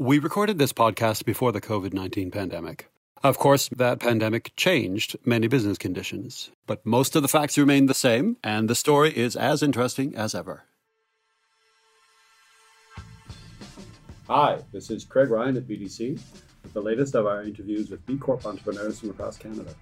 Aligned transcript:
We 0.00 0.20
recorded 0.20 0.58
this 0.58 0.72
podcast 0.72 1.24
before 1.24 1.50
the 1.50 1.60
COVID 1.60 1.92
19 1.92 2.30
pandemic. 2.30 2.88
Of 3.24 3.36
course, 3.36 3.68
that 3.70 3.98
pandemic 3.98 4.52
changed 4.54 5.16
many 5.24 5.48
business 5.48 5.76
conditions, 5.76 6.52
but 6.68 6.86
most 6.86 7.16
of 7.16 7.22
the 7.22 7.26
facts 7.26 7.58
remain 7.58 7.86
the 7.86 7.94
same, 7.94 8.36
and 8.44 8.70
the 8.70 8.76
story 8.76 9.10
is 9.10 9.34
as 9.34 9.60
interesting 9.60 10.14
as 10.14 10.36
ever. 10.36 10.62
Hi, 14.28 14.60
this 14.70 14.88
is 14.88 15.04
Craig 15.04 15.30
Ryan 15.30 15.56
at 15.56 15.66
BDC 15.66 16.20
with 16.62 16.72
the 16.72 16.80
latest 16.80 17.16
of 17.16 17.26
our 17.26 17.42
interviews 17.42 17.90
with 17.90 18.06
B 18.06 18.16
Corp 18.18 18.46
entrepreneurs 18.46 19.00
from 19.00 19.10
across 19.10 19.36
Canada. 19.36 19.74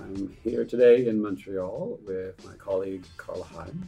I'm 0.00 0.32
here 0.44 0.64
today 0.64 1.08
in 1.08 1.20
Montreal 1.20 1.98
with 2.06 2.44
my 2.44 2.54
colleague 2.54 3.04
Carla 3.16 3.46
Heim. 3.46 3.84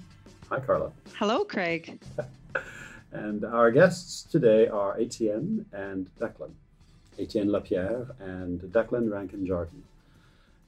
Hi, 0.49 0.59
Carla. 0.59 0.91
Hello, 1.15 1.45
Craig. 1.45 2.03
And 3.13 3.45
our 3.45 3.71
guests 3.71 4.23
today 4.23 4.69
are 4.69 4.99
Etienne 4.99 5.67
and 5.71 6.09
Declan. 6.19 6.53
Etienne 7.19 7.53
Lapierre 7.53 8.07
and 8.19 8.63
Declan 8.63 9.13
Rankin 9.13 9.45
Jordan. 9.45 9.83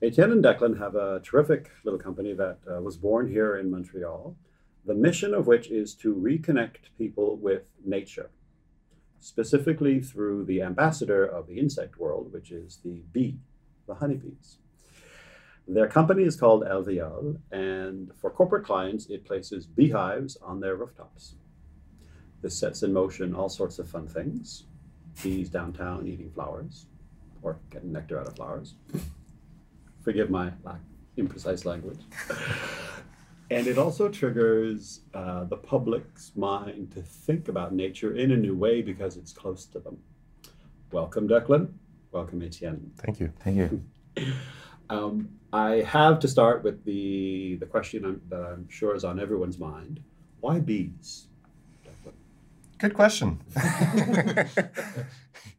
Etienne 0.02 0.32
and 0.32 0.44
Declan 0.44 0.78
have 0.78 0.94
a 0.94 1.20
terrific 1.24 1.70
little 1.84 1.98
company 1.98 2.34
that 2.34 2.58
uh, 2.70 2.82
was 2.82 2.98
born 2.98 3.28
here 3.28 3.56
in 3.56 3.70
Montreal, 3.70 4.36
the 4.84 4.94
mission 4.94 5.32
of 5.32 5.46
which 5.46 5.68
is 5.68 5.94
to 5.94 6.14
reconnect 6.14 6.92
people 6.98 7.36
with 7.36 7.62
nature, 7.82 8.28
specifically 9.20 10.02
through 10.02 10.44
the 10.44 10.60
ambassador 10.60 11.24
of 11.24 11.46
the 11.46 11.58
insect 11.58 11.98
world, 11.98 12.30
which 12.30 12.50
is 12.50 12.80
the 12.84 13.02
bee, 13.10 13.38
the 13.86 13.94
honeybees. 13.94 14.58
Their 15.66 15.88
company 15.88 16.24
is 16.24 16.36
called 16.36 16.62
Alveole, 16.64 17.38
and 17.50 18.10
for 18.20 18.28
corporate 18.28 18.66
clients, 18.66 19.06
it 19.06 19.24
places 19.24 19.64
beehives 19.64 20.36
on 20.42 20.60
their 20.60 20.76
rooftops. 20.76 21.36
This 22.44 22.58
sets 22.58 22.82
in 22.82 22.92
motion 22.92 23.34
all 23.34 23.48
sorts 23.48 23.78
of 23.78 23.88
fun 23.88 24.06
things. 24.06 24.64
Bees 25.22 25.48
downtown 25.48 26.06
eating 26.06 26.30
flowers 26.30 26.84
or 27.40 27.58
getting 27.70 27.90
nectar 27.90 28.20
out 28.20 28.26
of 28.26 28.36
flowers. 28.36 28.74
Forgive 30.02 30.28
my 30.28 30.52
lack, 30.62 30.80
imprecise 31.16 31.64
language. 31.64 32.00
and 33.50 33.66
it 33.66 33.78
also 33.78 34.10
triggers 34.10 35.00
uh, 35.14 35.44
the 35.44 35.56
public's 35.56 36.32
mind 36.36 36.90
to 36.92 37.00
think 37.00 37.48
about 37.48 37.72
nature 37.72 38.14
in 38.14 38.30
a 38.32 38.36
new 38.36 38.54
way 38.54 38.82
because 38.82 39.16
it's 39.16 39.32
close 39.32 39.64
to 39.64 39.78
them. 39.78 39.96
Welcome, 40.92 41.26
Declan. 41.26 41.72
Welcome, 42.12 42.42
Etienne. 42.42 42.92
Thank 42.98 43.20
you. 43.20 43.32
Thank 43.40 43.56
you. 43.56 44.34
um, 44.90 45.30
I 45.50 45.76
have 45.76 46.18
to 46.18 46.28
start 46.28 46.62
with 46.62 46.84
the 46.84 47.56
the 47.56 47.66
question 47.66 48.04
I'm, 48.04 48.20
that 48.28 48.44
I'm 48.44 48.68
sure 48.68 48.94
is 48.94 49.02
on 49.02 49.18
everyone's 49.18 49.58
mind: 49.58 50.00
Why 50.40 50.60
bees? 50.60 51.28
Good 52.78 52.94
question. 52.94 53.40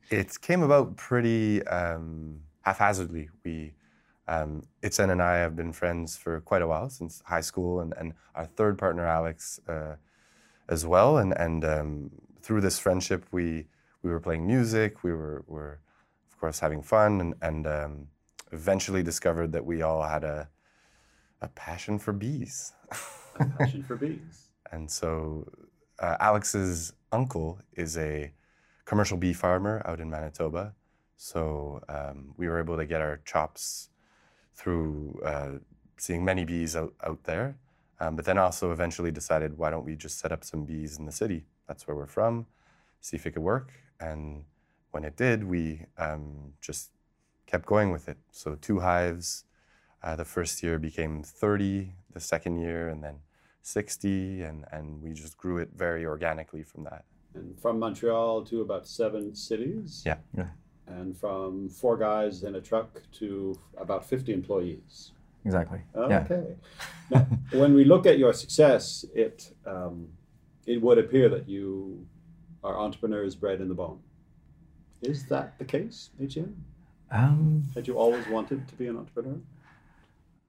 it 0.09 0.39
came 0.41 0.63
about 0.63 0.95
pretty 0.97 1.65
um, 1.67 2.41
haphazardly. 2.61 3.29
We, 3.43 3.73
um, 4.27 4.63
Etienne 4.83 5.11
and 5.11 5.21
I 5.21 5.37
have 5.37 5.55
been 5.55 5.71
friends 5.71 6.17
for 6.17 6.41
quite 6.41 6.61
a 6.61 6.67
while 6.67 6.89
since 6.89 7.21
high 7.25 7.41
school, 7.41 7.79
and, 7.79 7.93
and 7.97 8.13
our 8.35 8.45
third 8.45 8.77
partner 8.77 9.05
Alex 9.05 9.59
uh, 9.67 9.95
as 10.67 10.85
well. 10.85 11.17
And 11.17 11.37
and 11.37 11.63
um, 11.63 12.11
through 12.41 12.61
this 12.61 12.79
friendship, 12.79 13.25
we 13.31 13.67
we 14.01 14.11
were 14.11 14.19
playing 14.19 14.45
music. 14.45 15.03
We 15.03 15.13
were 15.13 15.43
were 15.47 15.79
of 16.31 16.39
course 16.39 16.59
having 16.59 16.81
fun, 16.81 17.21
and 17.21 17.33
and 17.41 17.67
um, 17.67 18.07
eventually 18.51 19.03
discovered 19.03 19.51
that 19.53 19.65
we 19.65 19.81
all 19.81 20.03
had 20.03 20.23
a 20.23 20.49
a 21.41 21.47
passion 21.49 21.97
for 21.99 22.13
bees. 22.13 22.73
a 23.39 23.45
passion 23.57 23.83
for 23.83 23.95
bees. 23.95 24.49
and 24.71 24.89
so 24.89 25.47
uh, 25.99 26.17
Alex's 26.19 26.93
uncle 27.15 27.59
is 27.73 27.97
a 27.97 28.31
commercial 28.83 29.17
bee 29.17 29.33
farmer 29.33 29.81
out 29.85 29.99
in 29.99 30.09
Manitoba. 30.09 30.73
So 31.17 31.81
um, 31.89 32.33
we 32.37 32.47
were 32.49 32.59
able 32.59 32.77
to 32.77 32.85
get 32.85 33.01
our 33.01 33.17
chops 33.25 33.89
through 34.53 35.21
uh, 35.25 35.51
seeing 35.97 36.23
many 36.23 36.43
bees 36.45 36.75
out, 36.75 36.93
out 37.03 37.23
there. 37.23 37.57
Um, 37.99 38.15
but 38.17 38.25
then 38.25 38.37
also 38.37 38.71
eventually 38.71 39.11
decided, 39.11 39.57
why 39.57 39.69
don't 39.69 39.85
we 39.85 39.95
just 39.95 40.19
set 40.19 40.31
up 40.31 40.43
some 40.43 40.65
bees 40.65 40.99
in 40.99 41.05
the 41.05 41.11
city? 41.11 41.45
That's 41.67 41.87
where 41.87 41.95
we're 41.95 42.05
from, 42.07 42.45
see 42.99 43.15
if 43.15 43.25
it 43.25 43.31
could 43.31 43.41
work. 43.41 43.71
And 43.99 44.43
when 44.91 45.05
it 45.05 45.15
did, 45.15 45.45
we 45.45 45.85
um, 45.97 46.53
just 46.59 46.91
kept 47.47 47.65
going 47.65 47.91
with 47.91 48.09
it. 48.09 48.17
So 48.31 48.55
two 48.55 48.79
hives. 48.81 49.45
Uh, 50.03 50.15
the 50.15 50.25
first 50.25 50.61
year 50.61 50.77
became 50.77 51.23
30, 51.23 51.93
the 52.13 52.19
second 52.19 52.59
year, 52.59 52.89
and 52.89 53.03
then 53.03 53.15
60, 53.65 54.43
and, 54.43 54.65
and 54.71 55.01
we 55.01 55.13
just 55.13 55.37
grew 55.37 55.57
it 55.57 55.69
very 55.75 56.05
organically 56.05 56.63
from 56.63 56.83
that. 56.83 57.03
And 57.33 57.59
from 57.59 57.79
Montreal 57.79 58.43
to 58.45 58.61
about 58.61 58.87
seven 58.87 59.35
cities? 59.35 60.03
Yeah. 60.05 60.17
yeah. 60.37 60.47
And 60.87 61.17
from 61.17 61.69
four 61.69 61.97
guys 61.97 62.43
in 62.43 62.55
a 62.55 62.61
truck 62.61 63.01
to 63.13 63.59
about 63.77 64.05
50 64.05 64.33
employees? 64.33 65.11
Exactly. 65.43 65.79
Okay. 65.95 66.55
Yeah. 67.09 67.25
now, 67.25 67.27
when 67.59 67.73
we 67.73 67.85
look 67.85 68.05
at 68.05 68.17
your 68.17 68.33
success, 68.33 69.03
it, 69.13 69.53
um, 69.65 70.07
it 70.65 70.81
would 70.81 70.97
appear 70.97 71.27
that 71.29 71.49
you 71.49 72.05
are 72.63 72.77
entrepreneurs 72.77 73.35
bred 73.35 73.61
in 73.61 73.67
the 73.67 73.75
bone. 73.75 73.99
Is 75.01 75.25
that 75.27 75.57
the 75.59 75.65
case, 75.65 76.09
Etienne? 76.21 76.55
Um, 77.11 77.63
Had 77.75 77.87
you 77.87 77.97
always 77.97 78.27
wanted 78.27 78.67
to 78.67 78.75
be 78.75 78.87
an 78.87 78.97
entrepreneur? 78.97 79.37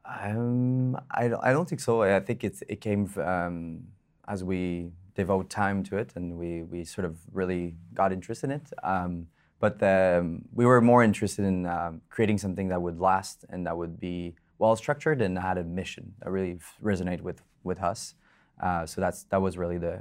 Um, 0.09 0.97
I, 1.11 1.31
I 1.43 1.53
don't 1.53 1.69
think 1.69 1.81
so. 1.81 2.03
I 2.03 2.21
think 2.21 2.45
it's, 2.45 2.63
it 2.69 2.81
came 2.81 3.11
um, 3.23 3.85
as 4.29 4.45
we 4.45 4.91
devote 5.15 5.51
time 5.51 5.83
to 5.85 5.97
it 5.97 6.13
and 6.15 6.37
we, 6.37 6.63
we 6.63 6.85
sort 6.85 7.05
of 7.05 7.17
really 7.33 7.75
got 7.95 8.13
interested 8.13 8.51
in 8.51 8.57
it. 8.57 8.71
Um, 8.83 9.27
but 9.59 9.83
um, 9.83 10.45
we 10.53 10.67
were 10.67 10.81
more 10.81 11.03
interested 11.03 11.45
in 11.45 11.67
um, 11.67 12.03
creating 12.11 12.39
something 12.39 12.69
that 12.69 12.81
would 12.81 13.01
last 13.01 13.45
and 13.49 13.67
that 13.67 13.77
would 13.77 13.99
be 13.99 14.35
well 14.59 14.77
structured 14.77 15.23
and 15.23 15.39
had 15.39 15.59
a 15.59 15.65
mission 15.65 16.15
that 16.21 16.31
really 16.31 16.59
resonated 16.83 17.23
with, 17.23 17.43
with 17.65 17.83
us. 17.83 18.15
Uh, 18.63 18.87
so 18.87 19.01
that's 19.01 19.25
that 19.25 19.41
was 19.41 19.59
really 19.59 19.77
the 19.77 20.01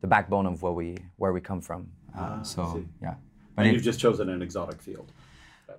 the 0.00 0.06
backbone 0.06 0.46
of 0.46 0.62
what 0.62 0.74
we 0.74 0.96
where 1.16 1.32
we 1.32 1.40
come 1.40 1.60
from. 1.60 1.88
Uh, 2.16 2.20
ah, 2.38 2.42
so 2.42 2.84
yeah. 3.00 3.14
But 3.54 3.66
and 3.66 3.74
you've 3.74 3.84
just 3.84 4.00
chosen 4.00 4.28
an 4.28 4.42
exotic 4.42 4.82
field. 4.82 5.10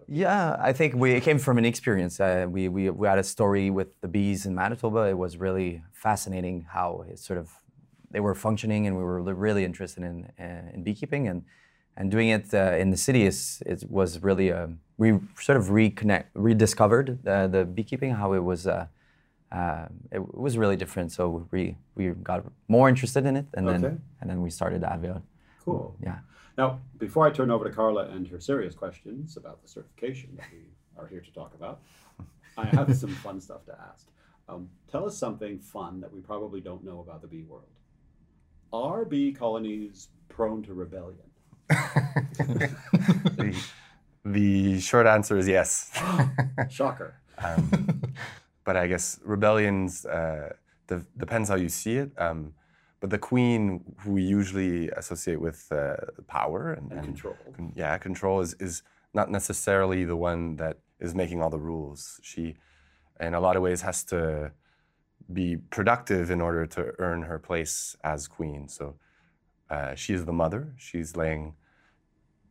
Yeah, 0.07 0.57
I 0.59 0.73
think 0.73 0.95
we 0.95 1.11
it 1.13 1.23
came 1.23 1.39
from 1.39 1.57
an 1.57 1.65
experience. 1.65 2.19
Uh, 2.19 2.45
we, 2.49 2.67
we 2.67 2.89
we 2.89 3.07
had 3.07 3.19
a 3.19 3.23
story 3.23 3.69
with 3.69 3.99
the 4.01 4.07
bees 4.07 4.45
in 4.45 4.53
Manitoba. 4.55 5.01
It 5.09 5.17
was 5.17 5.37
really 5.37 5.83
fascinating 5.93 6.65
how 6.69 7.05
it 7.09 7.19
sort 7.19 7.39
of 7.39 7.51
they 8.11 8.19
were 8.19 8.35
functioning, 8.35 8.87
and 8.87 8.97
we 8.97 9.03
were 9.03 9.21
really 9.21 9.65
interested 9.65 10.03
in 10.03 10.31
uh, 10.39 10.73
in 10.73 10.83
beekeeping 10.83 11.27
and 11.27 11.43
and 11.97 12.11
doing 12.11 12.29
it 12.29 12.53
uh, 12.53 12.75
in 12.77 12.91
the 12.91 12.97
city 12.97 13.25
is 13.25 13.63
it 13.65 13.83
was 13.89 14.21
really 14.21 14.49
a, 14.49 14.65
um, 14.65 14.79
we 14.97 15.19
sort 15.39 15.57
of 15.57 15.65
reconnect 15.65 16.25
rediscovered 16.33 17.19
the, 17.23 17.47
the 17.51 17.65
beekeeping 17.65 18.11
how 18.15 18.33
it 18.33 18.43
was. 18.43 18.67
Uh, 18.67 18.87
uh, 19.49 19.87
it, 20.11 20.35
was 20.35 20.57
really 20.57 20.75
different, 20.75 21.09
so 21.11 21.47
we 21.51 21.77
we 21.95 22.09
got 22.09 22.43
more 22.67 22.89
interested 22.89 23.25
in 23.25 23.37
it, 23.37 23.45
and 23.53 23.67
okay. 23.67 23.77
then 23.79 24.01
and 24.19 24.29
then 24.29 24.41
we 24.41 24.49
started 24.49 24.81
Alveole. 24.81 25.21
Cool. 25.67 25.97
Yeah. 26.01 26.19
Now, 26.57 26.79
before 26.97 27.27
I 27.27 27.29
turn 27.29 27.51
over 27.51 27.65
to 27.65 27.71
Carla 27.71 28.07
and 28.07 28.25
her 28.29 28.39
serious 28.39 28.73
questions 28.73 29.35
about 29.35 29.61
the 29.61 29.67
certification 29.67 30.29
that 30.37 30.45
we 30.49 30.59
are 30.97 31.07
here 31.07 31.19
to 31.19 31.31
talk 31.33 31.53
about, 31.53 31.81
I 32.57 32.67
have 32.67 32.95
some 32.95 33.13
fun 33.25 33.41
stuff 33.41 33.65
to 33.65 33.77
ask. 33.91 34.07
Um, 34.47 34.69
tell 34.89 35.05
us 35.05 35.17
something 35.17 35.59
fun 35.59 35.99
that 35.99 36.13
we 36.13 36.21
probably 36.21 36.61
don't 36.61 36.85
know 36.85 37.01
about 37.01 37.21
the 37.21 37.27
bee 37.27 37.43
world. 37.43 37.65
Are 38.71 39.03
bee 39.03 39.33
colonies 39.33 40.07
prone 40.29 40.63
to 40.63 40.73
rebellion? 40.73 41.19
the, 41.69 43.53
the, 44.23 44.79
short 44.79 45.05
answer 45.05 45.37
is 45.37 45.49
yes. 45.49 45.91
Shocker. 46.69 47.19
Um, 47.39 48.01
but 48.63 48.77
I 48.77 48.87
guess 48.87 49.19
rebellions 49.21 50.05
uh, 50.05 50.53
de- 50.87 51.05
depends 51.17 51.49
how 51.49 51.55
you 51.55 51.67
see 51.67 51.97
it. 51.97 52.11
Um, 52.17 52.53
but 52.99 53.09
the 53.09 53.17
queen, 53.17 53.83
who 53.99 54.13
we 54.13 54.23
usually 54.23 54.89
associate 54.89 55.39
with 55.39 55.67
uh, 55.71 55.95
power 56.27 56.73
and, 56.73 56.91
and, 56.91 56.99
and 56.99 57.07
control, 57.07 57.35
con- 57.55 57.73
yeah, 57.75 57.97
control 57.97 58.41
is, 58.41 58.55
is 58.59 58.83
not 59.13 59.29
necessarily 59.29 60.05
the 60.05 60.15
one 60.15 60.55
that 60.57 60.77
is 60.99 61.13
making 61.13 61.41
all 61.41 61.49
the 61.49 61.59
rules. 61.59 62.19
She, 62.23 62.55
in 63.19 63.33
a 63.33 63.39
lot 63.39 63.55
of 63.55 63.61
ways, 63.61 63.81
has 63.81 64.03
to 64.05 64.51
be 65.31 65.57
productive 65.57 66.31
in 66.31 66.41
order 66.41 66.65
to 66.65 66.93
earn 66.99 67.23
her 67.23 67.39
place 67.39 67.95
as 68.03 68.27
queen. 68.27 68.67
So 68.67 68.95
uh, 69.69 69.95
she 69.95 70.13
is 70.13 70.25
the 70.25 70.33
mother. 70.33 70.73
She's 70.77 71.15
laying. 71.15 71.53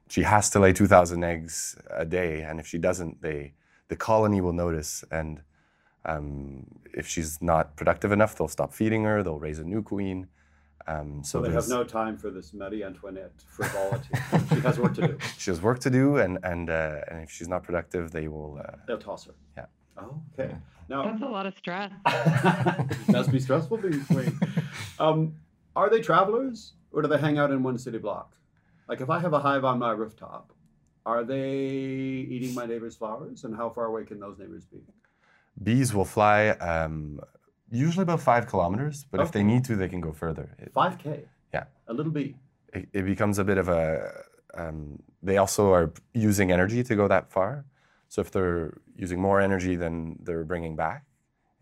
She 0.09 0.23
has 0.23 0.51
to 0.51 0.61
lay 0.61 0.73
two 0.73 0.87
thousand 0.87 1.25
eggs 1.25 1.77
a 1.91 2.05
day, 2.05 2.43
and 2.43 2.61
if 2.61 2.67
she 2.67 2.79
doesn't, 2.79 3.23
they 3.23 3.55
the 3.89 3.97
colony 3.97 4.41
will 4.41 4.53
notice 4.53 5.05
and. 5.11 5.43
Um, 6.09 6.67
if 6.95 7.09
she's 7.09 7.43
not 7.43 7.75
productive 7.75 8.13
enough, 8.13 8.37
they'll 8.37 8.47
stop 8.47 8.73
feeding 8.73 9.03
her. 9.03 9.25
They'll 9.25 9.41
raise 9.41 9.59
a 9.59 9.65
new 9.65 9.83
queen. 9.83 10.29
Um, 10.89 11.25
so, 11.25 11.41
they 11.43 11.51
have 11.51 11.69
no 11.69 11.83
time 11.83 12.17
for 12.17 12.31
this 12.31 12.55
Marie 12.55 12.85
Antoinette 12.85 13.33
frivolity. 13.49 14.09
she 14.55 14.61
has 14.61 14.79
work 14.79 14.95
to 14.95 15.09
do. 15.09 15.19
She 15.39 15.51
has 15.51 15.61
work 15.61 15.81
to 15.81 15.91
do, 15.91 16.19
and 16.19 16.39
and 16.45 16.71
uh, 16.71 17.01
and 17.09 17.23
if 17.25 17.31
she's 17.31 17.49
not 17.49 17.65
productive, 17.65 18.13
they 18.13 18.29
will. 18.29 18.61
Uh, 18.65 18.77
They'll 18.87 18.99
toss 18.99 19.27
her. 19.27 19.35
Yeah. 19.57 19.67
Oh, 19.99 20.21
okay. 20.39 20.51
Yeah. 20.53 20.59
Now 20.89 21.03
that's 21.05 21.23
a 21.23 21.27
lot 21.27 21.47
of 21.47 21.55
stress. 21.57 21.91
it 22.07 23.09
must 23.09 23.33
be 23.33 23.41
stressful 23.41 23.79
being 23.79 24.05
queen. 24.05 24.39
Um, 25.01 25.35
are 25.75 25.91
they 25.91 26.01
travelers, 26.01 26.75
or 26.93 27.03
do 27.03 27.09
they 27.09 27.19
hang 27.19 27.39
out 27.39 27.51
in 27.51 27.63
one 27.65 27.79
city 27.79 27.99
block? 27.99 28.35
Like 28.89 29.01
if 29.01 29.11
I 29.11 29.19
have 29.19 29.33
a 29.33 29.41
hive 29.41 29.65
on 29.65 29.81
my 29.81 29.91
rooftop, 29.91 30.53
are 31.05 31.25
they 31.25 31.51
eating 31.57 32.55
my 32.55 32.67
neighbor's 32.67 32.95
flowers? 32.95 33.43
And 33.45 33.57
how 33.57 33.71
far 33.71 33.87
away 33.87 34.05
can 34.05 34.21
those 34.21 34.39
neighbors 34.39 34.65
be? 34.65 34.79
Bees 35.63 35.93
will 35.95 36.05
fly 36.05 36.51
um, 36.51 37.21
usually 37.71 38.03
about 38.03 38.21
five 38.21 38.47
kilometers, 38.47 39.05
but 39.11 39.21
if 39.21 39.33
they 39.33 39.43
need 39.43 39.65
to, 39.65 39.77
they 39.77 39.89
can 39.89 40.01
go 40.01 40.13
further. 40.13 40.51
5K. 40.75 41.23
Yeah. 41.53 41.65
A 41.89 41.95
little 41.95 42.13
bee. 42.13 42.35
it, 42.73 42.89
it 42.93 43.03
becomes 43.05 43.39
a 43.39 43.45
bit 43.45 43.59
of 43.59 43.69
a. 43.69 44.13
Um, 44.55 45.03
they 45.23 45.37
also 45.39 45.73
are 45.73 45.93
using 46.15 46.51
energy 46.53 46.83
to 46.83 46.95
go 46.97 47.09
that 47.09 47.31
far. 47.31 47.65
So 48.09 48.21
if 48.21 48.31
they're 48.31 48.79
using 48.95 49.21
more 49.21 49.41
energy 49.41 49.77
than 49.77 50.19
they're 50.23 50.45
bringing 50.45 50.77
back 50.77 51.05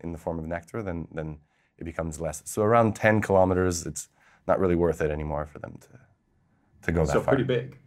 in 0.01 0.11
the 0.11 0.17
form 0.17 0.39
of 0.39 0.45
nectar, 0.45 0.81
then 0.83 1.07
then 1.11 1.39
it 1.77 1.83
becomes 1.83 2.21
less. 2.21 2.41
So 2.45 2.61
around 2.61 2.95
10 2.95 3.21
kilometers, 3.21 3.85
it's 3.85 4.07
not 4.47 4.59
really 4.59 4.75
worth 4.75 5.01
it 5.01 5.11
anymore 5.11 5.45
for 5.45 5.59
them 5.59 5.77
to 5.81 5.87
to 6.83 6.91
go 6.91 7.05
that 7.05 7.13
So 7.13 7.21
far. 7.21 7.33
So 7.33 7.35
pretty 7.35 7.43
big. 7.43 7.79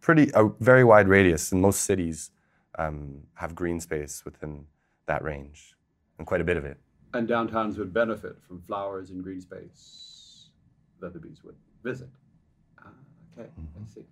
pretty 0.00 0.30
a 0.34 0.48
very 0.60 0.84
wide 0.84 1.08
radius, 1.08 1.52
and 1.52 1.62
most 1.62 1.82
cities 1.82 2.30
um, 2.78 3.22
have 3.34 3.54
green 3.54 3.80
space 3.80 4.24
within 4.24 4.66
that 5.06 5.22
range, 5.22 5.74
and 6.18 6.26
quite 6.26 6.40
a 6.40 6.44
bit 6.44 6.56
of 6.56 6.64
it. 6.64 6.78
And 7.12 7.28
downtowns 7.28 7.76
would 7.78 7.92
benefit 7.92 8.36
from 8.46 8.60
flowers 8.62 9.10
and 9.10 9.22
green 9.22 9.40
space 9.40 10.50
that 11.00 11.12
the 11.12 11.18
bees 11.18 11.42
would 11.44 11.56
visit. 11.82 12.08
Ah, 12.78 12.88
okay, 13.38 13.48
I 13.58 13.94
see. 13.94 14.04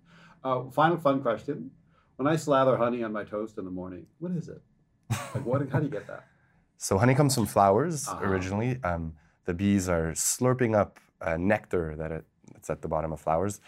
Uh, 0.43 0.63
final 0.71 0.97
fun 0.97 1.21
question. 1.21 1.71
When 2.17 2.27
I 2.27 2.35
slather 2.35 2.75
honey 2.75 3.03
on 3.03 3.13
my 3.13 3.23
toast 3.23 3.57
in 3.57 3.63
the 3.65 3.71
morning, 3.71 4.05
what 4.19 4.33
is 4.33 4.49
it? 4.49 4.61
Like 5.09 5.45
what, 5.45 5.69
how 5.71 5.79
do 5.79 5.85
you 5.85 5.91
get 5.91 6.07
that? 6.07 6.25
So 6.81 6.97
honey 6.97 7.13
comes 7.13 7.35
from 7.35 7.45
flowers 7.45 8.05
Ah. 8.07 8.19
originally. 8.21 8.79
Um, 8.85 9.15
the 9.43 9.53
bees 9.53 9.89
are 9.89 10.11
slurping 10.13 10.77
up 10.77 10.97
uh, 11.19 11.35
nectar 11.35 11.93
that 11.97 12.09
it, 12.09 12.23
that's 12.53 12.69
at 12.69 12.81
the 12.81 12.87
bottom 12.87 13.11
of 13.11 13.19
flowers. 13.19 13.59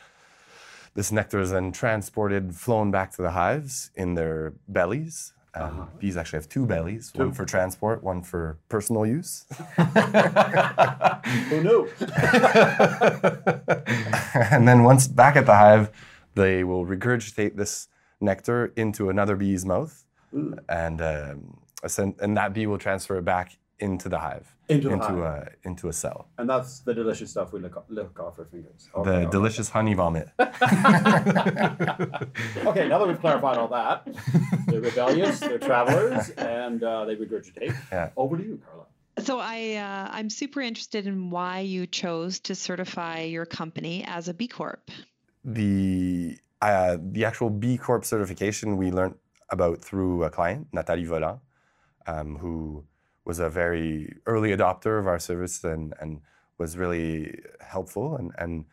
This 0.94 1.12
nectar 1.12 1.42
is 1.42 1.52
then 1.52 1.74
transported, 1.74 2.56
flown 2.56 2.90
back 2.90 3.12
to 3.18 3.22
the 3.22 3.32
hives 3.32 3.92
in 3.96 4.14
their 4.16 4.54
bellies. 4.70 5.34
Um, 5.54 5.64
Uh-huh. 5.64 5.86
Bees 6.00 6.18
actually 6.18 6.38
have 6.38 6.50
two 6.50 6.66
bellies, 6.66 7.12
one 7.16 7.32
for 7.34 7.46
transport, 7.46 8.04
one 8.04 8.22
for 8.24 8.58
personal 8.70 9.06
use. 9.06 9.46
Who 11.50 11.64
knew? 11.64 11.90
and 14.52 14.68
then 14.68 14.84
once 14.84 15.08
back 15.08 15.36
at 15.36 15.46
the 15.46 15.56
hive, 15.56 15.92
they 16.36 16.64
will 16.64 16.86
regurgitate 16.86 17.56
this 17.56 17.88
nectar 18.20 18.72
into 18.76 19.10
another 19.10 19.36
bee's 19.36 19.66
mouth, 19.66 20.04
Mm. 20.34 20.60
and 20.70 21.02
um, 21.02 21.58
and 22.22 22.38
that 22.38 22.54
bee 22.54 22.66
will 22.66 22.78
transfer 22.78 23.18
it 23.18 23.26
back 23.26 23.58
into 23.82 24.08
the 24.10 24.20
hive, 24.20 24.48
Into 24.70 24.88
the 24.90 24.94
into 24.96 25.06
hive. 25.08 25.18
a 25.18 25.68
into 25.68 25.88
a 25.90 25.94
cell. 25.94 26.28
And 26.38 26.50
that's 26.50 26.80
the 26.82 26.94
delicious 26.94 27.30
stuff 27.32 27.52
we 27.54 27.60
look 27.60 27.84
lick 27.90 28.20
off 28.20 28.38
our 28.40 28.46
fingers. 28.46 28.90
Okay, 28.96 29.10
the 29.10 29.16
all 29.16 29.22
right. 29.24 29.32
delicious 29.32 29.70
honey 29.70 29.94
vomit. 29.94 30.30
okay, 32.66 32.88
now 32.88 32.98
that 33.00 33.08
we've 33.08 33.20
clarified 33.20 33.58
all 33.58 33.68
that, 33.70 34.08
they're 34.68 34.82
rebellious, 34.82 35.40
they're 35.40 35.58
travelers, 35.60 36.30
and 36.32 36.84
uh, 36.84 37.06
they 37.06 37.16
regurgitate. 37.16 37.76
Yeah. 37.92 38.10
Over 38.16 38.38
to 38.38 38.44
you, 38.44 38.62
Carla. 38.66 38.86
So 39.20 39.40
I 39.40 39.76
uh, 39.76 40.10
I'm 40.12 40.30
super 40.30 40.62
interested 40.62 41.06
in 41.08 41.30
why 41.30 41.60
you 41.60 41.86
chose 41.88 42.40
to 42.42 42.56
certify 42.56 43.22
your 43.22 43.46
company 43.46 44.04
as 44.08 44.28
a 44.28 44.34
B 44.34 44.48
Corp. 44.48 44.90
the 45.44 46.38
uh, 46.62 46.98
the 47.02 47.26
actual 47.26 47.50
B 47.50 47.78
Corp 47.78 48.06
certification 48.06 48.78
we 48.78 48.92
learned 48.92 49.16
about 49.50 49.82
through 49.82 50.24
a 50.24 50.30
client, 50.30 50.68
Nathalie 50.72 51.06
Volant, 51.06 51.40
um, 52.08 52.38
who 52.38 52.86
was 53.26 53.40
a 53.40 53.50
very 53.50 54.16
early 54.26 54.56
adopter 54.56 55.00
of 55.00 55.08
our 55.08 55.20
service 55.20 55.64
and, 55.64 55.94
and 56.00 56.22
was 56.58 56.78
really 56.78 57.40
helpful. 57.60 58.16
And, 58.18 58.32
and 58.38 58.66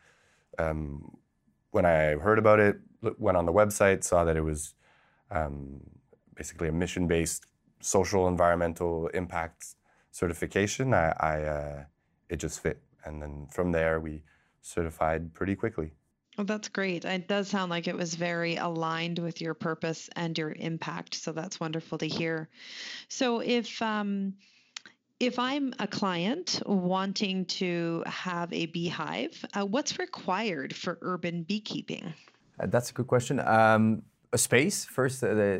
um, 0.57 1.17
when 1.71 1.85
I 1.85 2.15
heard 2.15 2.39
about 2.39 2.59
it, 2.59 2.79
went 3.17 3.37
on 3.37 3.45
the 3.45 3.53
website, 3.53 4.03
saw 4.03 4.23
that 4.25 4.35
it 4.35 4.41
was 4.41 4.73
um, 5.31 5.81
basically 6.35 6.67
a 6.67 6.71
mission 6.71 7.07
based 7.07 7.45
social 7.81 8.27
environmental 8.27 9.07
impact 9.07 9.75
certification. 10.11 10.93
I, 10.93 11.13
I 11.19 11.41
uh, 11.43 11.83
it 12.29 12.37
just 12.37 12.61
fit, 12.61 12.81
and 13.05 13.21
then 13.21 13.47
from 13.51 13.71
there 13.71 13.99
we 13.99 14.23
certified 14.61 15.33
pretty 15.33 15.55
quickly. 15.55 15.93
Well, 16.39 16.45
that's 16.45 16.69
great. 16.69 17.03
It 17.03 17.27
does 17.27 17.49
sound 17.49 17.69
like 17.69 17.89
it 17.89 17.97
was 17.97 18.15
very 18.15 18.55
aligned 18.55 19.19
with 19.19 19.41
your 19.41 19.53
purpose 19.53 20.09
and 20.15 20.37
your 20.37 20.53
impact. 20.53 21.15
So 21.15 21.33
that's 21.33 21.59
wonderful 21.59 21.97
to 21.97 22.07
hear. 22.07 22.47
So 23.09 23.41
if 23.41 23.81
um, 23.81 24.35
if 25.19 25.37
I'm 25.37 25.73
a 25.79 25.87
client 25.87 26.61
wanting 26.65 27.43
to 27.59 28.05
have 28.05 28.53
a 28.53 28.67
beehive, 28.67 29.33
uh, 29.53 29.65
what's 29.65 29.99
required 29.99 30.73
for 30.73 30.97
urban 31.01 31.43
beekeeping? 31.43 32.13
Uh, 32.57 32.67
That's 32.67 32.91
a 32.91 32.93
good 32.93 33.07
question. 33.07 33.41
Um, 33.41 34.03
a 34.31 34.37
space 34.37 34.85
first, 34.85 35.21
uh, 35.21 35.57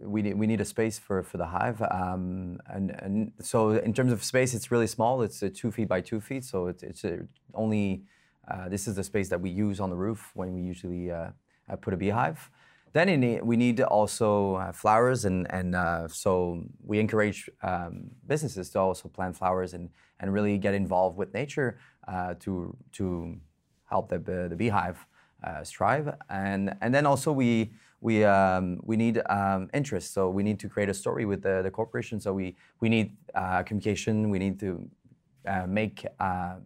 we 0.00 0.22
need 0.22 0.34
we 0.34 0.48
need 0.48 0.60
a 0.60 0.64
space 0.64 0.98
for 0.98 1.22
for 1.22 1.36
the 1.36 1.46
hive, 1.46 1.80
um, 1.82 2.58
and 2.66 2.90
and 3.00 3.32
so 3.40 3.70
in 3.70 3.94
terms 3.94 4.10
of 4.10 4.24
space, 4.24 4.54
it's 4.54 4.72
really 4.72 4.88
small. 4.88 5.22
It's 5.22 5.40
uh, 5.40 5.50
two 5.54 5.70
feet 5.70 5.86
by 5.86 6.00
two 6.00 6.20
feet, 6.20 6.42
so 6.44 6.66
it's 6.66 6.82
it's 6.82 7.04
uh, 7.04 7.18
only 7.54 8.02
uh, 8.48 8.68
this 8.68 8.86
is 8.86 8.94
the 8.94 9.04
space 9.04 9.28
that 9.28 9.40
we 9.40 9.50
use 9.50 9.80
on 9.80 9.90
the 9.90 9.96
roof 9.96 10.30
when 10.34 10.54
we 10.54 10.60
usually 10.60 11.10
uh, 11.10 11.30
uh, 11.68 11.76
put 11.76 11.92
a 11.94 11.96
beehive. 11.96 12.50
Then 12.92 13.40
we 13.44 13.56
need 13.56 13.80
also 13.82 14.54
uh, 14.54 14.72
flowers, 14.72 15.26
and 15.26 15.46
and 15.52 15.74
uh, 15.74 16.08
so 16.08 16.62
we 16.82 16.98
encourage 16.98 17.50
um, 17.62 18.10
businesses 18.26 18.70
to 18.70 18.78
also 18.78 19.08
plant 19.08 19.36
flowers 19.36 19.74
and 19.74 19.90
and 20.18 20.32
really 20.32 20.56
get 20.56 20.72
involved 20.72 21.18
with 21.18 21.34
nature 21.34 21.78
to 22.40 22.74
to 22.92 23.36
help 23.84 24.08
the 24.08 24.18
the, 24.48 24.56
beehive 24.56 25.04
strive. 25.62 26.14
And 26.30 26.74
and 26.80 26.94
then 26.94 27.04
also 27.04 27.32
we 27.32 27.72
we 28.00 28.24
um, 28.24 28.80
we 28.82 28.96
need 28.96 29.20
um, 29.28 29.68
interest. 29.74 30.14
So 30.14 30.30
we 30.30 30.42
need 30.42 30.58
to 30.60 30.68
create 30.68 30.88
a 30.88 30.94
story 30.94 31.26
with 31.26 31.42
the, 31.42 31.60
the 31.62 31.70
corporation. 31.70 32.18
So 32.18 32.32
we 32.32 32.56
we 32.80 32.88
need 32.88 33.12
communication. 33.66 34.30
We 34.30 34.38
need 34.38 34.58
to 34.60 34.88
make 35.68 36.06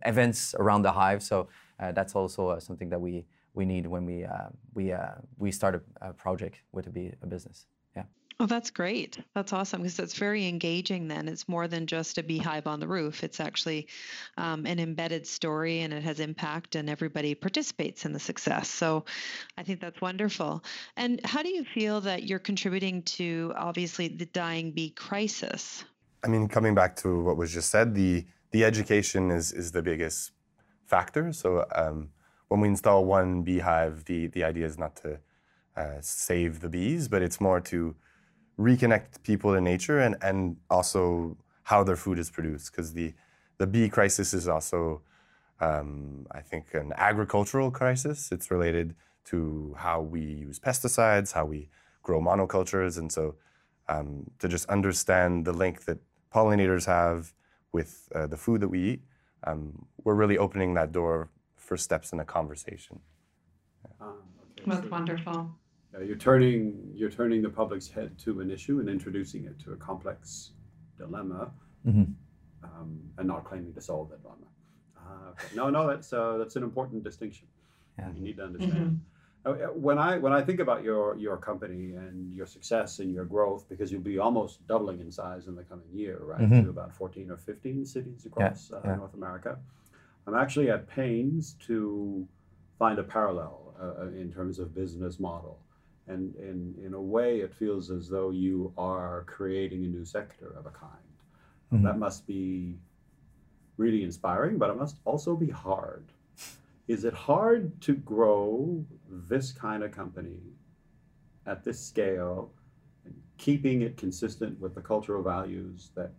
events 0.06 0.54
around 0.60 0.82
the 0.82 0.92
hive. 0.92 1.24
So 1.24 1.48
that's 1.92 2.14
also 2.14 2.48
uh, 2.48 2.60
something 2.60 2.88
that 2.90 3.00
we 3.00 3.24
we 3.54 3.64
need 3.64 3.86
when 3.86 4.04
we 4.04 4.24
uh, 4.24 4.48
we 4.74 4.92
uh, 4.92 5.14
we 5.38 5.50
start 5.50 5.74
a, 5.74 6.08
a 6.08 6.12
project 6.12 6.60
with 6.72 6.86
a, 6.86 6.90
be- 6.90 7.12
a 7.22 7.26
business. 7.26 7.66
Yeah. 7.96 8.04
Oh, 8.38 8.46
that's 8.46 8.70
great. 8.70 9.18
That's 9.34 9.52
awesome 9.52 9.82
because 9.82 9.98
it's 9.98 10.14
very 10.14 10.46
engaging. 10.46 11.08
Then 11.08 11.28
it's 11.28 11.48
more 11.48 11.68
than 11.68 11.86
just 11.86 12.18
a 12.18 12.22
beehive 12.22 12.66
on 12.66 12.80
the 12.80 12.86
roof. 12.86 13.24
It's 13.24 13.40
actually 13.40 13.88
um, 14.36 14.66
an 14.66 14.78
embedded 14.78 15.26
story, 15.26 15.80
and 15.80 15.92
it 15.92 16.02
has 16.02 16.20
impact, 16.20 16.76
and 16.76 16.88
everybody 16.88 17.34
participates 17.34 18.04
in 18.04 18.12
the 18.12 18.20
success. 18.20 18.68
So, 18.68 19.04
I 19.58 19.62
think 19.62 19.80
that's 19.80 20.00
wonderful. 20.00 20.64
And 20.96 21.20
how 21.24 21.42
do 21.42 21.48
you 21.48 21.64
feel 21.64 22.00
that 22.02 22.24
you're 22.24 22.38
contributing 22.38 23.02
to 23.02 23.52
obviously 23.56 24.08
the 24.08 24.26
dying 24.26 24.72
bee 24.72 24.90
crisis? 24.90 25.84
I 26.22 26.28
mean, 26.28 26.48
coming 26.48 26.74
back 26.74 26.96
to 26.96 27.22
what 27.22 27.36
was 27.36 27.52
just 27.52 27.70
said, 27.70 27.94
the 27.94 28.26
the 28.52 28.64
education 28.64 29.30
is 29.30 29.52
is 29.52 29.72
the 29.72 29.82
biggest 29.82 30.32
factor. 30.94 31.32
So 31.32 31.48
um, 31.82 32.10
when 32.48 32.60
we 32.60 32.68
install 32.68 33.04
one 33.04 33.42
beehive, 33.42 34.04
the 34.10 34.20
the 34.34 34.42
idea 34.50 34.66
is 34.66 34.78
not 34.84 34.96
to 35.04 35.10
uh, 35.76 35.98
save 36.00 36.52
the 36.60 36.68
bees, 36.76 37.08
but 37.12 37.20
it's 37.22 37.40
more 37.40 37.60
to 37.72 37.94
reconnect 38.58 39.22
people 39.22 39.54
to 39.54 39.60
nature 39.60 39.98
and 40.06 40.14
and 40.28 40.40
also 40.68 41.02
how 41.70 41.80
their 41.84 42.00
food 42.04 42.18
is 42.18 42.30
produced. 42.30 42.66
Because 42.70 42.92
the 42.92 43.14
the 43.58 43.66
bee 43.66 43.88
crisis 43.96 44.34
is 44.34 44.48
also, 44.48 45.02
um, 45.60 46.26
I 46.40 46.40
think, 46.50 46.64
an 46.74 46.92
agricultural 46.96 47.70
crisis. 47.70 48.32
It's 48.32 48.50
related 48.50 48.94
to 49.30 49.40
how 49.84 50.00
we 50.14 50.22
use 50.46 50.58
pesticides, 50.58 51.32
how 51.38 51.46
we 51.54 51.68
grow 52.02 52.20
monocultures, 52.20 52.98
and 52.98 53.12
so 53.12 53.24
um, 53.88 54.08
to 54.40 54.48
just 54.48 54.66
understand 54.68 55.44
the 55.44 55.52
link 55.52 55.84
that 55.84 55.98
pollinators 56.34 56.86
have 56.86 57.32
with 57.72 58.08
uh, 58.14 58.26
the 58.26 58.36
food 58.36 58.60
that 58.62 58.68
we 58.68 58.80
eat, 58.90 59.00
um, 59.44 59.86
we're 60.04 60.14
really 60.14 60.38
opening 60.38 60.74
that 60.74 60.92
door 60.92 61.28
for 61.56 61.76
steps 61.76 62.12
in 62.12 62.20
a 62.20 62.24
conversation. 62.24 63.00
Ah, 64.00 64.12
okay. 64.58 64.64
That's 64.66 64.82
So, 64.84 64.88
wonderful. 64.90 65.50
uh, 65.94 66.00
you're 66.00 66.16
turning 66.16 66.92
you're 66.94 67.10
turning 67.10 67.42
the 67.42 67.48
public's 67.50 67.88
head 67.88 68.18
to 68.18 68.40
an 68.40 68.50
issue 68.50 68.80
and 68.80 68.88
introducing 68.88 69.44
it 69.44 69.58
to 69.60 69.72
a 69.72 69.76
complex 69.76 70.52
dilemma, 70.98 71.50
Mhm. 71.86 72.14
um, 72.62 73.00
and 73.18 73.26
not 73.26 73.44
claiming 73.44 73.72
to 73.74 73.80
solve 73.80 74.10
that 74.10 74.22
dilemma. 74.22 74.46
Okay. 75.32 75.56
No, 75.56 75.70
no, 75.70 75.86
that's 75.88 76.12
uh, 76.12 76.36
that's 76.38 76.56
an 76.56 76.62
important 76.62 77.02
distinction. 77.02 77.48
Yeah. 77.98 78.12
You 78.12 78.20
need 78.20 78.36
to 78.36 78.44
understand. 78.44 78.76
Uh, 78.76 78.84
uh, 78.86 79.19
When 79.44 79.96
I 79.98 80.18
when 80.18 80.34
I 80.34 80.42
think 80.42 80.60
about 80.60 80.82
your 80.84 81.16
your 81.16 81.38
company 81.38 81.94
and 81.94 82.32
your 82.34 82.46
success 82.46 82.98
and 82.98 83.10
your 83.14 83.24
growth, 83.24 83.66
because 83.70 83.90
you'll 83.90 84.02
be 84.02 84.18
almost 84.18 84.66
doubling 84.66 85.00
in 85.00 85.10
size 85.10 85.46
in 85.48 85.54
the 85.56 85.64
coming 85.64 85.88
year, 85.92 86.18
right, 86.22 86.40
Mhm. 86.42 86.64
to 86.64 86.70
about 86.70 86.92
fourteen 86.92 87.30
or 87.30 87.38
fifteen 87.38 87.86
cities 87.86 88.26
across 88.26 88.70
uh, 88.70 88.80
yeah. 88.84 88.96
North 88.96 89.14
America, 89.14 89.58
I'm 90.26 90.34
actually 90.34 90.68
at 90.70 90.86
pains 90.88 91.54
to 91.66 92.28
find 92.78 92.98
a 92.98 93.02
parallel 93.02 93.74
uh, 93.80 94.02
uh, 94.02 94.06
in 94.08 94.30
terms 94.30 94.58
of 94.58 94.74
business 94.74 95.18
model, 95.18 95.58
and 96.06 96.34
in 96.36 96.74
in 96.84 96.92
a 96.92 97.00
way, 97.00 97.40
it 97.40 97.54
feels 97.54 97.90
as 97.90 98.10
though 98.10 98.28
you 98.30 98.74
are 98.76 99.24
creating 99.26 99.84
a 99.86 99.88
new 99.88 100.04
sector 100.04 100.48
of 100.58 100.66
a 100.66 100.70
kind. 100.70 101.16
Mhm. 101.72 101.82
That 101.84 101.98
must 101.98 102.26
be 102.26 102.78
really 103.78 104.02
inspiring, 104.04 104.58
but 104.58 104.68
it 104.68 104.76
must 104.76 104.98
also 105.06 105.34
be 105.34 105.48
hard. 105.48 106.12
Is 106.90 107.04
it 107.04 107.14
hard 107.14 107.80
to 107.82 107.94
grow 107.94 108.84
this 109.08 109.52
kind 109.52 109.84
of 109.84 109.92
company 109.92 110.40
at 111.46 111.62
this 111.62 111.78
scale 111.78 112.50
and 113.04 113.14
keeping 113.38 113.82
it 113.82 113.96
consistent 113.96 114.58
with 114.58 114.74
the 114.74 114.80
cultural 114.80 115.22
values 115.22 115.92
that 115.94 116.10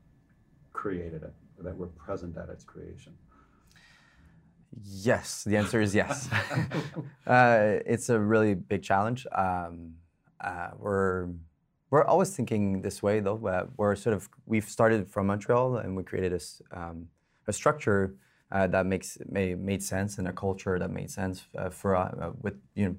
created 0.72 1.24
it, 1.24 1.34
that 1.60 1.76
were 1.76 1.88
present 1.88 2.38
at 2.38 2.48
its 2.48 2.64
creation? 2.64 3.12
Yes, 4.82 5.44
the 5.44 5.58
answer 5.58 5.82
is 5.82 5.94
yes. 5.94 6.30
uh, 7.28 7.80
it's 7.86 8.08
a 8.08 8.18
really 8.18 8.54
big 8.54 8.82
challenge. 8.82 9.28
Um, 9.36 9.96
uh, 10.40 10.70
we're 10.78 11.32
we're 11.90 12.06
always 12.06 12.34
thinking 12.34 12.82
this 12.82 13.04
way, 13.04 13.20
though. 13.20 13.46
Uh, 13.46 13.66
we're 13.76 13.98
sort 13.98 14.16
of 14.16 14.30
we've 14.46 14.70
started 14.70 15.10
from 15.10 15.28
Montreal 15.28 15.76
and 15.76 15.98
we 15.98 16.04
created 16.04 16.32
a, 16.32 16.80
um, 16.82 17.10
a 17.46 17.52
structure 17.52 18.16
uh, 18.52 18.68
that 18.68 18.86
makes 18.86 19.18
may, 19.30 19.56
made 19.56 19.82
sense 19.82 20.18
and 20.18 20.28
a 20.28 20.34
culture 20.34 20.78
that 20.78 20.92
made 20.92 21.10
sense 21.10 21.46
uh, 21.58 21.70
for 21.70 21.96
uh, 21.96 22.32
with 22.42 22.56
you 22.76 22.86
know 22.86 22.96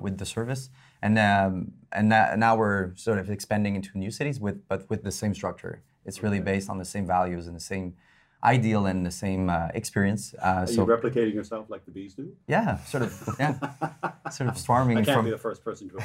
with 0.00 0.16
the 0.18 0.26
service. 0.26 0.70
And 1.02 1.18
um, 1.18 1.72
and 1.92 2.08
now 2.08 2.56
we're 2.56 2.94
sort 2.96 3.18
of 3.18 3.30
expanding 3.30 3.76
into 3.76 3.98
new 3.98 4.10
cities 4.10 4.40
with 4.40 4.66
but 4.68 4.88
with 4.90 5.02
the 5.04 5.12
same 5.12 5.34
structure. 5.34 5.82
It's 6.04 6.22
really 6.22 6.40
based 6.40 6.70
on 6.70 6.78
the 6.78 6.84
same 6.84 7.06
values 7.06 7.46
and 7.46 7.54
the 7.54 7.60
same 7.60 7.94
ideal 8.42 8.86
and 8.86 9.04
the 9.04 9.10
same 9.10 9.50
uh, 9.50 9.68
experience. 9.74 10.34
Uh, 10.34 10.46
Are 10.62 10.66
so, 10.66 10.86
you 10.86 10.86
replicating 10.86 11.34
yourself 11.34 11.68
like 11.68 11.84
the 11.84 11.90
bees 11.90 12.14
do? 12.14 12.32
Yeah, 12.46 12.78
sort 12.84 13.02
of. 13.02 13.36
Yeah, 13.38 13.58
sort 14.30 14.48
of 14.48 14.58
swarming. 14.58 14.98
I 14.98 15.04
can't 15.04 15.16
from... 15.16 15.24
be 15.24 15.30
the 15.30 15.38
first 15.38 15.64
person 15.64 15.88
to. 15.90 15.96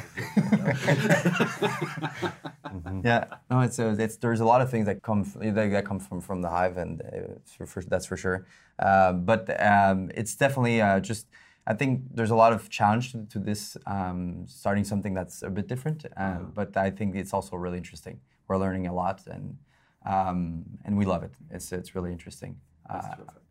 mm-hmm. 2.64 3.00
Yeah, 3.04 3.26
no, 3.50 3.60
it's, 3.60 3.78
uh, 3.78 3.94
it's 3.98 4.16
there's 4.16 4.40
a 4.40 4.44
lot 4.44 4.60
of 4.60 4.70
things 4.70 4.86
that 4.86 5.02
come 5.02 5.24
from, 5.24 5.54
that 5.54 5.84
come 5.84 6.00
from 6.00 6.20
from 6.20 6.42
the 6.42 6.48
hive, 6.48 6.76
and 6.76 7.02
uh, 7.02 7.34
for, 7.46 7.66
for, 7.66 7.82
that's 7.82 8.06
for 8.06 8.16
sure. 8.16 8.46
Uh, 8.78 9.12
but 9.12 9.48
um, 9.62 10.10
it's 10.14 10.34
definitely 10.34 10.80
uh, 10.80 11.00
just. 11.00 11.26
I 11.66 11.72
think 11.72 12.02
there's 12.12 12.30
a 12.30 12.34
lot 12.34 12.52
of 12.52 12.68
challenge 12.68 13.12
to, 13.12 13.24
to 13.30 13.38
this 13.38 13.78
um, 13.86 14.44
starting 14.46 14.84
something 14.84 15.14
that's 15.14 15.42
a 15.42 15.48
bit 15.48 15.66
different, 15.66 16.04
uh, 16.14 16.40
but 16.52 16.76
I 16.76 16.90
think 16.90 17.16
it's 17.16 17.32
also 17.32 17.56
really 17.56 17.78
interesting. 17.78 18.20
We're 18.48 18.58
learning 18.58 18.86
a 18.86 18.92
lot 18.92 19.26
and 19.26 19.56
um, 20.04 20.64
and 20.84 20.96
we 20.96 21.04
love 21.04 21.22
it. 21.22 21.32
It's 21.50 21.72
it's 21.72 21.94
really 21.94 22.12
interesting. 22.12 22.56
Uh, 22.88 23.00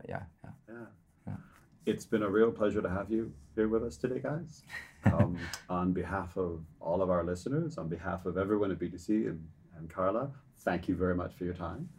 yeah, 0.07 0.23
yeah, 0.43 0.49
yeah, 0.69 0.75
yeah. 1.27 1.33
It's 1.85 2.05
been 2.05 2.23
a 2.23 2.29
real 2.29 2.51
pleasure 2.51 2.81
to 2.81 2.89
have 2.89 3.11
you 3.11 3.33
here 3.55 3.67
with 3.67 3.83
us 3.83 3.97
today, 3.97 4.19
guys. 4.19 4.63
Um, 5.05 5.37
on 5.69 5.91
behalf 5.91 6.37
of 6.37 6.61
all 6.79 7.01
of 7.01 7.09
our 7.09 7.25
listeners, 7.25 7.77
on 7.77 7.89
behalf 7.89 8.25
of 8.25 8.37
everyone 8.37 8.71
at 8.71 8.79
BDC 8.79 9.27
and, 9.27 9.45
and 9.77 9.89
Carla, 9.89 10.31
thank 10.59 10.87
you 10.87 10.95
very 10.95 11.13
much 11.13 11.35
for 11.35 11.43
your 11.43 11.53
time. 11.53 11.89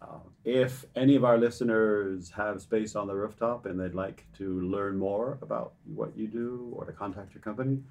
Uh, 0.00 0.20
if 0.46 0.86
any 0.96 1.16
of 1.16 1.24
our 1.24 1.36
listeners 1.36 2.30
have 2.30 2.62
space 2.62 2.96
on 2.96 3.06
the 3.06 3.14
rooftop 3.14 3.66
and 3.66 3.78
they'd 3.78 3.94
like 3.94 4.24
to 4.38 4.62
learn 4.62 4.96
more 4.96 5.38
about 5.42 5.74
what 5.84 6.16
you 6.16 6.28
do 6.28 6.72
or 6.74 6.86
to 6.86 6.92
contact 6.92 7.34
your 7.34 7.42
company, 7.42 7.82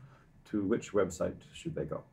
to 0.46 0.64
which 0.64 0.94
website 0.94 1.36
should 1.54 1.76
they 1.76 1.86
go? 1.86 2.04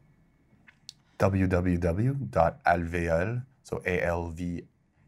www.alveole.com 1.19 3.47
so 3.63 3.83
A 3.87 4.01
L 4.05 4.29
V 4.29 4.63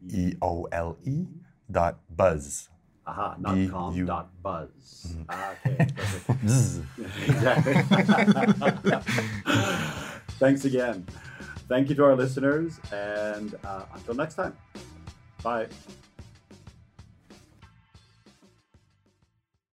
E 0.09 0.33
O 0.41 0.65
L 0.71 0.97
E 1.03 1.25
dot 1.69 1.97
buzz. 2.09 2.69
Aha, 3.07 3.35
not 3.39 3.53
B- 3.55 3.67
com, 3.69 3.95
U- 3.95 4.05
dot 4.05 4.29
buzz. 4.41 5.15
Mm-hmm. 5.15 5.23
Ah, 5.29 5.53
okay, 5.65 5.77
exactly. 7.29 7.73
Thanks 10.39 10.65
again. 10.65 11.05
Thank 11.67 11.89
you 11.89 11.95
to 11.95 12.03
our 12.03 12.15
listeners, 12.15 12.79
and 12.91 13.55
uh, 13.63 13.85
until 13.93 14.13
next 14.15 14.35
time, 14.35 14.55
bye. 15.43 15.67